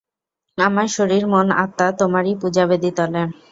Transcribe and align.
আমার 0.57 0.87
শরীর, 0.89 1.23
মন, 1.27 1.47
আত্মা 1.63 1.87
তোমারই 1.99 2.33
পূজাবেদীতলে। 2.41 3.21